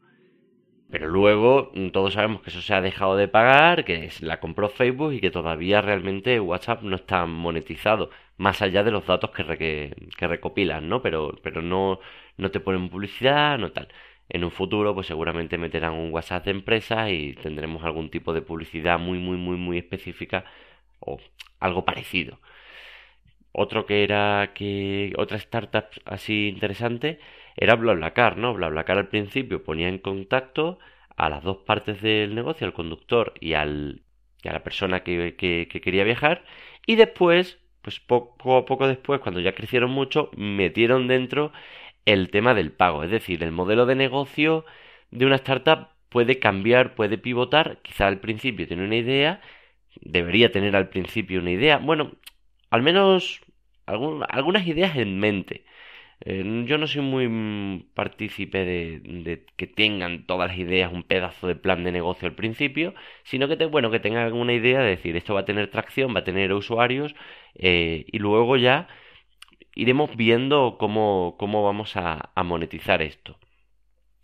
Pero 0.88 1.08
luego 1.08 1.72
mm, 1.74 1.88
todos 1.88 2.12
sabemos 2.12 2.42
que 2.42 2.50
eso 2.50 2.62
se 2.62 2.74
ha 2.74 2.80
dejado 2.80 3.16
de 3.16 3.26
pagar, 3.26 3.84
que 3.84 4.08
la 4.20 4.38
compró 4.38 4.68
Facebook 4.68 5.14
y 5.14 5.20
que 5.20 5.32
todavía 5.32 5.80
realmente 5.80 6.38
WhatsApp 6.38 6.82
no 6.82 6.94
está 6.94 7.26
monetizado, 7.26 8.10
más 8.36 8.62
allá 8.62 8.84
de 8.84 8.92
los 8.92 9.04
datos 9.04 9.30
que, 9.32 9.92
que 10.16 10.26
recopilan, 10.28 10.88
¿no? 10.88 11.02
Pero, 11.02 11.36
pero 11.42 11.60
no, 11.60 11.98
no 12.36 12.52
te 12.52 12.60
ponen 12.60 12.88
publicidad, 12.88 13.58
no 13.58 13.72
tal. 13.72 13.88
En 14.28 14.44
un 14.44 14.50
futuro, 14.50 14.94
pues 14.94 15.06
seguramente 15.06 15.58
meterán 15.58 15.94
un 15.94 16.12
WhatsApp 16.12 16.44
de 16.46 16.50
empresa 16.52 17.10
y 17.10 17.34
tendremos 17.34 17.84
algún 17.84 18.10
tipo 18.10 18.32
de 18.32 18.42
publicidad 18.42 18.98
muy, 18.98 19.18
muy, 19.18 19.36
muy, 19.36 19.56
muy 19.56 19.78
específica 19.78 20.44
o 21.00 21.18
algo 21.60 21.84
parecido. 21.84 22.40
Otro 23.52 23.86
que 23.86 24.02
era 24.04 24.52
que 24.54 25.12
otra 25.16 25.38
startup 25.38 25.86
así 26.04 26.48
interesante 26.48 27.20
era 27.56 27.76
BlaBlaCar, 27.76 28.36
¿no? 28.36 28.54
BlaBlaCar 28.54 28.98
al 28.98 29.08
principio 29.08 29.64
ponía 29.64 29.88
en 29.88 29.98
contacto 29.98 30.78
a 31.16 31.30
las 31.30 31.42
dos 31.42 31.58
partes 31.58 32.02
del 32.02 32.34
negocio, 32.34 32.66
al 32.66 32.74
conductor 32.74 33.32
y, 33.40 33.54
al, 33.54 34.02
a 34.44 34.52
la 34.52 34.62
persona 34.62 35.02
que, 35.02 35.36
que 35.36 35.80
quería 35.80 36.04
viajar, 36.04 36.44
y 36.86 36.96
después, 36.96 37.58
pues 37.82 38.00
poco 38.00 38.58
a 38.58 38.64
poco 38.66 38.86
después, 38.86 39.20
cuando 39.20 39.40
ya 39.40 39.54
crecieron 39.54 39.90
mucho, 39.90 40.30
metieron 40.36 41.08
dentro 41.08 41.52
el 42.06 42.30
tema 42.30 42.54
del 42.54 42.72
pago. 42.72 43.04
Es 43.04 43.10
decir, 43.10 43.42
el 43.42 43.52
modelo 43.52 43.86
de 43.86 43.96
negocio 43.96 44.64
de 45.10 45.26
una 45.26 45.36
startup 45.36 45.88
puede 46.08 46.38
cambiar, 46.38 46.94
puede 46.94 47.18
pivotar. 47.18 47.80
Quizá 47.82 48.06
al 48.06 48.20
principio 48.20 48.66
tiene 48.66 48.84
una 48.84 48.96
idea, 48.96 49.40
debería 50.00 50.52
tener 50.52 50.76
al 50.76 50.88
principio 50.88 51.40
una 51.40 51.50
idea. 51.50 51.78
Bueno, 51.78 52.12
al 52.70 52.82
menos 52.82 53.42
algunas 53.86 54.66
ideas 54.66 54.96
en 54.96 55.18
mente. 55.20 55.64
Eh, 56.24 56.64
yo 56.66 56.78
no 56.78 56.86
soy 56.86 57.02
muy 57.02 57.84
partícipe 57.94 58.64
de, 58.64 59.00
de, 59.04 59.44
que 59.56 59.66
tengan 59.66 60.24
todas 60.26 60.48
las 60.48 60.58
ideas 60.58 60.92
un 60.92 61.02
pedazo 61.02 61.46
de 61.46 61.56
plan 61.56 61.84
de 61.84 61.92
negocio 61.92 62.26
al 62.26 62.34
principio, 62.34 62.94
sino 63.24 63.48
que, 63.48 63.56
te, 63.56 63.66
bueno, 63.66 63.90
que 63.90 64.00
tengan 64.00 64.32
una 64.32 64.54
idea 64.54 64.80
de 64.80 64.90
decir 64.90 65.16
esto 65.16 65.34
va 65.34 65.40
a 65.40 65.44
tener 65.44 65.70
tracción, 65.70 66.14
va 66.14 66.20
a 66.20 66.24
tener 66.24 66.52
usuarios 66.54 67.14
eh, 67.54 68.06
y 68.10 68.18
luego 68.18 68.56
ya 68.56 68.88
iremos 69.76 70.16
viendo 70.16 70.76
cómo, 70.78 71.36
cómo 71.38 71.62
vamos 71.62 71.96
a, 71.96 72.32
monetizar 72.44 73.02
esto. 73.02 73.38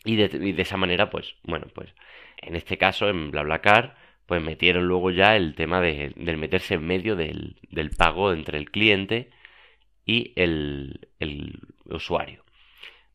Y 0.04 0.16
de, 0.16 0.60
esa 0.60 0.76
manera, 0.76 1.10
pues, 1.10 1.36
bueno, 1.44 1.66
pues 1.74 1.94
en 2.38 2.56
este 2.56 2.78
caso, 2.78 3.08
en 3.08 3.30
BlaBlaCar, 3.30 3.94
pues 4.26 4.42
metieron 4.42 4.88
luego 4.88 5.10
ya 5.10 5.36
el 5.36 5.54
tema 5.54 5.80
de, 5.80 6.12
del 6.16 6.38
meterse 6.38 6.74
en 6.74 6.86
medio 6.86 7.14
del, 7.14 7.56
del, 7.70 7.90
pago 7.90 8.32
entre 8.32 8.58
el 8.58 8.70
cliente 8.70 9.30
y 10.06 10.32
el, 10.36 11.08
el, 11.20 11.60
usuario. 11.84 12.42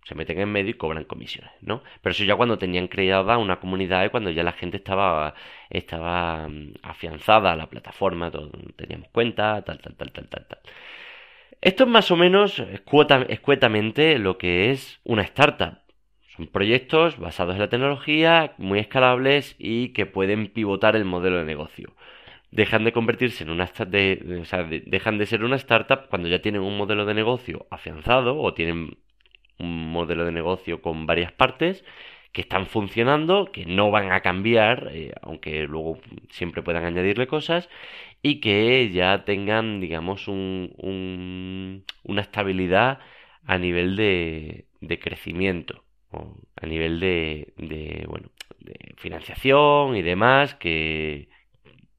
Se 0.05 0.15
meten 0.15 0.39
en 0.39 0.49
medio 0.49 0.71
y 0.71 0.75
cobran 0.75 1.03
comisiones, 1.03 1.51
¿no? 1.61 1.83
Pero 2.01 2.11
eso 2.11 2.23
ya 2.23 2.35
cuando 2.35 2.57
tenían 2.57 2.87
creada 2.87 3.37
una 3.37 3.59
comunidad 3.59 4.09
cuando 4.11 4.29
ya 4.29 4.43
la 4.43 4.53
gente 4.53 4.77
estaba, 4.77 5.33
estaba 5.69 6.47
mm, 6.47 6.75
afianzada 6.83 7.51
a 7.51 7.55
la 7.57 7.67
plataforma, 7.67 8.31
teníamos 8.77 9.09
cuenta, 9.09 9.61
tal, 9.63 9.79
tal, 9.81 9.95
tal, 9.95 10.11
tal, 10.11 10.29
tal, 10.29 10.47
tal. 10.47 10.59
Esto 11.67 11.83
es 11.83 11.89
más 11.89 12.11
o 12.11 12.15
menos 12.15 12.63
escuetamente 13.27 14.19
lo 14.19 14.37
que 14.37 14.71
es 14.71 15.01
una 15.03 15.23
startup. 15.23 15.79
Son 16.33 16.47
proyectos 16.47 17.19
basados 17.19 17.55
en 17.55 17.59
la 17.59 17.67
tecnología, 17.67 18.53
muy 18.57 18.79
escalables 18.79 19.53
y 19.59 19.89
que 19.89 20.05
pueden 20.05 20.47
pivotar 20.47 20.95
el 20.95 21.03
modelo 21.03 21.39
de 21.39 21.43
negocio. 21.43 21.93
Dejan 22.51 22.85
de 22.85 22.93
convertirse 22.93 23.43
en 23.43 23.49
una 23.49 23.65
de, 23.85 24.39
o 24.41 24.45
sea, 24.45 24.63
dejan 24.63 25.17
de 25.17 25.25
ser 25.25 25.43
una 25.43 25.57
startup 25.57 26.07
cuando 26.09 26.29
ya 26.29 26.41
tienen 26.41 26.61
un 26.61 26.77
modelo 26.77 27.03
de 27.03 27.13
negocio 27.13 27.67
afianzado 27.69 28.39
o 28.39 28.53
tienen 28.53 28.99
un 29.59 29.91
modelo 29.91 30.23
de 30.23 30.31
negocio 30.31 30.81
con 30.81 31.05
varias 31.05 31.33
partes 31.33 31.83
que 32.31 32.41
están 32.41 32.67
funcionando, 32.67 33.51
que 33.51 33.65
no 33.65 33.91
van 33.91 34.11
a 34.13 34.21
cambiar, 34.21 34.89
eh, 34.93 35.11
aunque 35.21 35.63
luego 35.63 35.99
siempre 36.29 36.61
puedan 36.61 36.85
añadirle 36.85 37.27
cosas, 37.27 37.67
y 38.27 38.41
que 38.41 38.89
ya 38.91 39.23
tengan, 39.25 39.79
digamos, 39.79 40.27
un, 40.27 41.83
una 42.03 42.21
estabilidad 42.21 42.99
a 43.45 43.57
nivel 43.57 43.95
de, 43.95 44.67
de 44.81 44.99
crecimiento, 44.99 45.85
o 46.11 46.35
a 46.55 46.65
nivel 46.65 46.99
de, 46.99 47.53
de, 47.57 48.05
bueno, 48.09 48.29
de 48.59 48.95
financiación 48.97 49.95
y 49.95 50.01
demás, 50.01 50.55
que, 50.55 51.29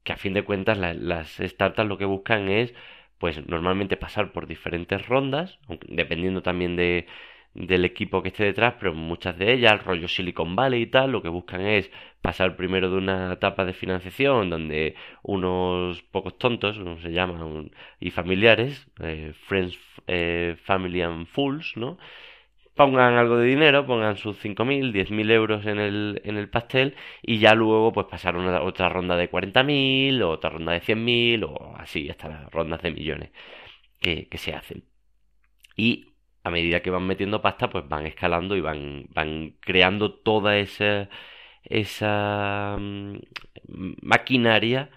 que 0.03 0.13
a 0.13 0.17
fin 0.17 0.33
de 0.33 0.43
cuentas 0.43 0.77
las 0.77 1.37
startups 1.37 1.89
lo 1.89 1.97
que 1.97 2.05
buscan 2.05 2.49
es, 2.49 2.73
pues 3.17 3.47
normalmente 3.47 3.97
pasar 3.97 4.31
por 4.31 4.47
diferentes 4.47 5.07
rondas, 5.07 5.59
dependiendo 5.87 6.43
también 6.43 6.75
de, 6.75 7.07
del 7.53 7.85
equipo 7.85 8.21
que 8.21 8.29
esté 8.29 8.43
detrás, 8.45 8.75
pero 8.79 8.93
muchas 8.93 9.37
de 9.37 9.53
ellas, 9.53 9.83
rollo 9.83 10.07
Silicon 10.07 10.55
Valley 10.55 10.83
y 10.83 10.87
tal, 10.87 11.11
lo 11.11 11.21
que 11.21 11.29
buscan 11.29 11.61
es 11.61 11.91
pasar 12.21 12.55
primero 12.55 12.89
de 12.89 12.97
una 12.97 13.33
etapa 13.33 13.65
de 13.65 13.73
financiación 13.73 14.49
donde 14.49 14.95
unos 15.23 16.01
pocos 16.03 16.37
tontos, 16.37 16.77
como 16.77 16.99
se 16.99 17.11
llaman, 17.11 17.71
y 17.99 18.11
familiares, 18.11 18.87
eh, 19.01 19.33
Friends, 19.47 19.77
eh, 20.07 20.55
Family 20.63 21.01
and 21.01 21.27
Fools, 21.27 21.75
¿no? 21.75 21.97
pongan 22.79 23.15
algo 23.15 23.35
de 23.35 23.47
dinero, 23.47 23.85
pongan 23.85 24.15
sus 24.15 24.37
5.000, 24.41 24.93
10.000 24.93 25.31
euros 25.31 25.65
en 25.65 25.79
el, 25.79 26.21
en 26.23 26.37
el 26.37 26.49
pastel 26.49 26.95
y 27.21 27.39
ya 27.39 27.53
luego 27.53 27.91
pues 27.91 28.07
pasar 28.07 28.37
una, 28.37 28.61
otra 28.61 28.87
ronda 28.87 29.17
de 29.17 29.29
40.000 29.29 30.21
o 30.21 30.29
otra 30.29 30.49
ronda 30.51 30.71
de 30.71 30.79
100.000 30.79 31.43
o 31.43 31.75
así 31.75 32.09
hasta 32.09 32.29
las 32.29 32.49
rondas 32.51 32.81
de 32.81 32.91
millones 32.91 33.31
que, 33.99 34.29
que 34.29 34.37
se 34.37 34.53
hacen. 34.53 34.85
Y 35.75 36.08
a 36.43 36.49
medida 36.51 36.81
que 36.81 36.89
van 36.91 37.07
metiendo 37.07 37.41
pasta, 37.41 37.69
pues 37.69 37.87
van 37.87 38.05
escalando 38.07 38.55
y 38.55 38.61
van, 38.61 39.07
van 39.09 39.57
creando 39.61 40.13
toda 40.15 40.57
esa, 40.57 41.09
esa 41.63 42.77
mm, 42.79 43.17
maquinaria 44.01 44.89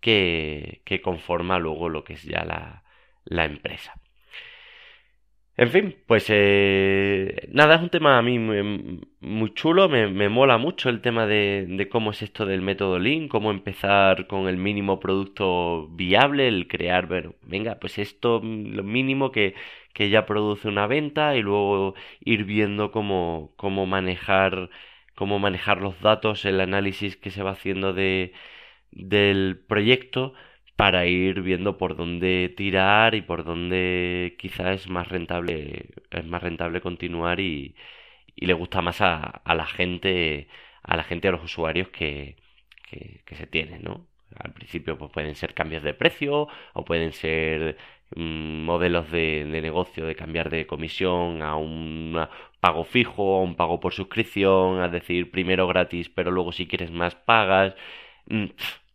que, 0.00 0.82
que 0.84 1.00
conforma 1.02 1.58
luego 1.58 1.88
lo 1.88 2.04
que 2.04 2.14
es 2.14 2.24
ya 2.24 2.44
la, 2.44 2.84
la 3.24 3.44
empresa. 3.46 3.94
En 5.56 5.70
fin, 5.70 5.96
pues 6.06 6.26
eh, 6.30 7.48
nada, 7.52 7.76
es 7.76 7.82
un 7.82 7.88
tema 7.90 8.18
a 8.18 8.22
mí 8.22 8.38
muy, 8.40 9.54
chulo, 9.54 9.88
me, 9.88 10.28
mola 10.28 10.58
mucho 10.58 10.88
el 10.88 11.00
tema 11.00 11.26
de, 11.26 11.88
cómo 11.92 12.10
es 12.10 12.22
esto 12.22 12.44
del 12.44 12.60
método 12.60 12.98
Lean, 12.98 13.28
cómo 13.28 13.52
empezar 13.52 14.26
con 14.26 14.48
el 14.48 14.56
mínimo 14.56 14.98
producto 14.98 15.86
viable, 15.92 16.48
el 16.48 16.66
crear, 16.66 17.06
bueno, 17.06 17.34
venga, 17.42 17.78
pues 17.78 17.98
esto, 17.98 18.40
lo 18.42 18.82
mínimo 18.82 19.30
que, 19.30 19.54
que 19.92 20.10
ya 20.10 20.26
produce 20.26 20.66
una 20.66 20.88
venta 20.88 21.36
y 21.36 21.42
luego 21.42 21.94
ir 22.20 22.44
viendo 22.44 22.90
cómo, 22.90 23.52
cómo 23.56 23.86
manejar, 23.86 24.70
cómo 25.14 25.38
manejar 25.38 25.80
los 25.80 26.00
datos, 26.00 26.44
el 26.46 26.60
análisis 26.60 27.16
que 27.16 27.30
se 27.30 27.44
va 27.44 27.52
haciendo 27.52 27.92
de, 27.92 28.32
del 28.90 29.62
proyecto 29.68 30.34
para 30.76 31.06
ir 31.06 31.42
viendo 31.42 31.78
por 31.78 31.96
dónde 31.96 32.52
tirar 32.56 33.14
y 33.14 33.22
por 33.22 33.44
dónde 33.44 34.36
quizás 34.38 34.82
es 34.82 34.88
más 34.88 35.08
rentable 35.08 35.90
es 36.10 36.26
más 36.26 36.42
rentable 36.42 36.80
continuar 36.80 37.40
y, 37.40 37.76
y 38.34 38.46
le 38.46 38.54
gusta 38.54 38.82
más 38.82 39.00
a, 39.00 39.20
a, 39.22 39.54
la 39.54 39.66
gente 39.66 40.48
a 40.82 40.96
la 40.96 41.04
gente 41.04 41.28
a 41.28 41.32
los 41.32 41.44
usuarios 41.44 41.88
que, 41.88 42.36
que, 42.90 43.36
se 43.36 43.46
tienen 43.46 43.82
no 43.82 44.06
al 44.36 44.52
principio 44.52 44.98
pues 44.98 45.12
pueden 45.12 45.34
ser 45.36 45.54
cambios 45.54 45.82
de 45.82 45.94
precio 45.94 46.48
o 46.72 46.84
pueden 46.84 47.12
ser 47.12 47.76
mm, 48.16 48.64
modelos 48.64 49.10
de, 49.10 49.44
de, 49.44 49.60
negocio 49.62 50.06
de 50.06 50.16
cambiar 50.16 50.50
de 50.50 50.66
comisión 50.66 51.42
a 51.42 51.56
un 51.56 52.18
pago 52.60 52.84
fijo 52.84 53.36
a 53.38 53.42
un 53.42 53.56
pago 53.56 53.80
por 53.80 53.92
suscripción 53.94 54.80
a 54.80 54.88
decir 54.88 55.30
primero 55.30 55.66
gratis 55.68 56.08
pero 56.10 56.30
luego 56.30 56.52
si 56.52 56.66
quieres 56.66 56.90
más 56.90 57.14
pagas 57.14 57.74
mm, 58.26 58.46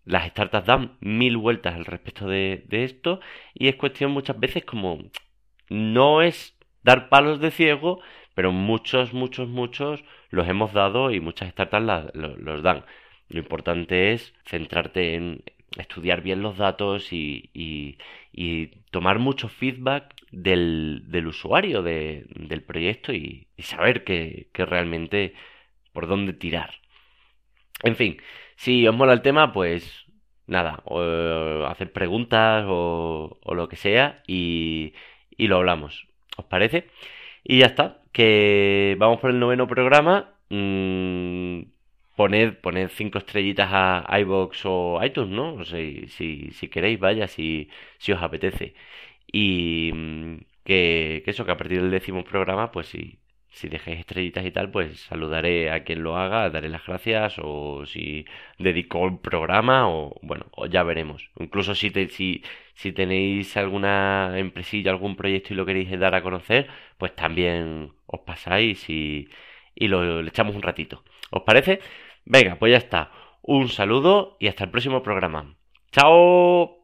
las 0.09 0.27
startups 0.29 0.65
dan 0.65 0.97
mil 1.01 1.37
vueltas 1.37 1.75
al 1.75 1.85
respecto 1.85 2.27
de, 2.27 2.65
esto 2.71 3.19
y 3.53 3.67
es 3.67 3.75
cuestión 3.75 4.11
muchas 4.11 4.39
veces 4.39 4.65
como 4.65 4.99
no 5.69 6.21
es 6.23 6.57
dar 6.83 7.09
palos 7.09 7.39
de 7.39 7.51
ciego, 7.51 8.01
pero 8.33 8.51
muchos, 8.51 9.13
muchos, 9.13 9.47
muchos 9.47 10.03
los 10.31 10.47
hemos 10.47 10.73
dado 10.73 11.11
y 11.11 11.19
muchas 11.19 11.51
startups 11.51 12.11
los 12.15 12.63
dan. 12.63 12.85
Lo 13.27 13.39
importante 13.39 14.13
es 14.13 14.33
centrarte 14.45 15.13
en 15.13 15.43
estudiar 15.77 16.21
bien 16.21 16.41
los 16.41 16.57
datos 16.57 17.13
y, 17.13 17.51
y, 17.53 17.97
tomar 18.89 19.19
mucho 19.19 19.47
feedback 19.47 20.15
del, 20.31 21.03
usuario 21.27 21.83
del 21.83 22.63
proyecto 22.65 23.13
y, 23.13 23.47
saber 23.59 24.03
que, 24.03 24.49
que 24.53 24.65
realmente 24.65 25.35
por 25.93 26.07
dónde 26.07 26.33
tirar. 26.33 26.73
En 27.83 27.95
fin, 27.95 28.17
si 28.59 28.87
os 28.87 28.95
mola 28.95 29.13
el 29.13 29.21
tema, 29.21 29.53
pues 29.53 30.05
nada, 30.47 30.81
o, 30.85 31.65
hacer 31.67 31.91
preguntas 31.93 32.65
o, 32.67 33.39
lo 33.45 33.69
que 33.69 33.77
sea 33.77 34.23
y, 34.27 34.93
lo 35.37 35.57
hablamos. 35.57 36.07
¿Os 36.37 36.45
parece? 36.45 36.89
Y 37.43 37.59
ya 37.59 37.67
está, 37.67 38.01
que 38.11 38.95
vamos 38.99 39.19
por 39.21 39.31
el 39.31 39.39
noveno 39.39 39.67
programa. 39.67 40.35
Mmm, 40.49 41.61
poned, 42.15 42.55
poned 42.61 42.89
cinco 42.89 43.19
estrellitas 43.19 43.69
a 43.71 44.19
iBox 44.21 44.65
o 44.65 44.99
iTunes, 45.03 45.31
¿no? 45.31 45.63
Si, 45.65 46.07
si, 46.09 46.67
queréis, 46.69 46.99
vaya, 46.99 47.27
si, 47.27 47.69
si 47.97 48.11
os 48.11 48.21
apetece. 48.21 48.73
Y 49.31 49.91
mm, 49.93 50.37
que, 50.63 51.21
que, 51.25 51.31
eso, 51.31 51.45
que 51.45 51.51
a 51.51 51.57
partir 51.57 51.81
del 51.81 51.91
décimo 51.91 52.23
programa, 52.23 52.71
pues 52.71 52.87
sí, 52.87 53.19
si 53.49 53.67
dejáis 53.67 53.99
estrellitas 53.99 54.45
y 54.45 54.51
tal, 54.51 54.71
pues 54.71 55.01
saludaré 55.01 55.71
a 55.71 55.83
quien 55.83 56.03
lo 56.03 56.17
haga, 56.17 56.49
daré 56.49 56.69
las 56.69 56.85
gracias 56.85 57.35
o 57.39 57.85
si 57.85 58.25
dedico 58.57 59.05
el 59.07 59.19
programa 59.19 59.89
o 59.89 60.15
bueno, 60.21 60.45
ya 60.69 60.83
veremos. 60.83 61.29
Incluso 61.39 61.75
si, 61.75 61.89
si, 62.09 62.43
si 62.73 62.91
tenéis 62.91 63.57
alguna 63.57 64.33
empresilla, 64.37 64.91
algún 64.91 65.15
proyecto 65.15 65.53
y 65.53 65.57
lo 65.57 65.65
queréis 65.65 65.97
dar 65.99 66.15
a 66.15 66.21
conocer, 66.21 66.67
pues 66.97 67.15
también 67.15 67.93
os 68.05 68.21
pasáis 68.21 68.89
y, 68.89 69.29
y 69.75 69.87
lo, 69.87 70.21
le 70.21 70.29
echamos 70.29 70.55
un 70.55 70.61
ratito. 70.61 71.03
¿Os 71.31 71.43
parece? 71.43 71.79
Venga, 72.25 72.55
pues 72.55 72.71
ya 72.71 72.77
está. 72.77 73.11
Un 73.41 73.69
saludo 73.69 74.37
y 74.39 74.47
hasta 74.47 74.65
el 74.65 74.71
próximo 74.71 75.01
programa. 75.03 75.55
¡Chao! 75.91 76.78